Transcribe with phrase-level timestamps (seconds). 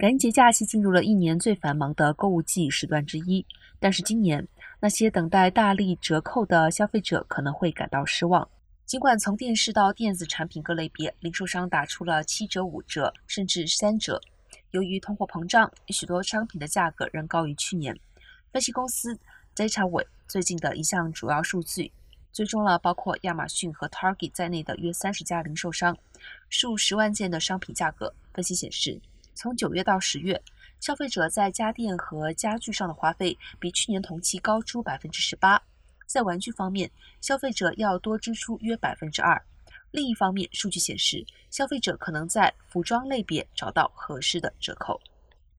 [0.00, 3.44] 感恩节假期进入了一年最繁忙的购物季时段之一，
[3.78, 4.48] 但是今年
[4.80, 8.48] 那些等待大力折扣的消费者可能会感到失望。
[8.86, 14.18] 尽管从电视到电子产品各类别，零售商打出了七折、五折，甚至三折。
[14.70, 17.94] 由于通货膨胀，许多商品的价格仍高于去年。
[18.50, 19.14] 分析公司
[19.54, 21.92] DataWay 最近的一项主要数据，
[22.32, 25.94] 追踪了包括亚马逊和 Target 在内的约三十家零售商
[26.48, 28.14] 数十万件的商品价格。
[28.32, 28.98] 分析显示，
[29.40, 30.38] 从九月到十月，
[30.80, 35.58] 消费者在家电和家具上的花费比去年同期高出百分之十八。
[36.04, 36.90] 在玩具方面，
[37.22, 39.42] 消费者要多支出约百分之二。
[39.92, 45.00] 另一方面，数据显示，消费者可能在服装类别找到合适的折扣。